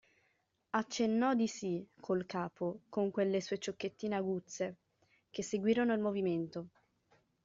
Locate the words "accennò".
0.71-1.35